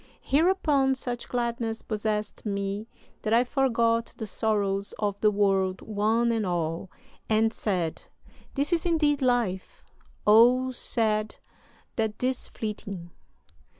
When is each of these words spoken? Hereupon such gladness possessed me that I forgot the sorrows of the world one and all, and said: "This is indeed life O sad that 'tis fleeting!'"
Hereupon 0.21 0.95
such 0.95 1.29
gladness 1.29 1.83
possessed 1.83 2.43
me 2.43 2.87
that 3.21 3.33
I 3.35 3.43
forgot 3.43 4.15
the 4.17 4.25
sorrows 4.25 4.95
of 4.97 5.21
the 5.21 5.29
world 5.29 5.79
one 5.81 6.31
and 6.31 6.43
all, 6.43 6.89
and 7.29 7.53
said: 7.53 8.01
"This 8.55 8.73
is 8.73 8.83
indeed 8.87 9.21
life 9.21 9.85
O 10.25 10.71
sad 10.71 11.35
that 11.97 12.17
'tis 12.17 12.47
fleeting!'" 12.47 13.11